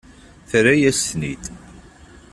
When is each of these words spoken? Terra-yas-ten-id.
Terra-yas-ten-id. 0.49 1.43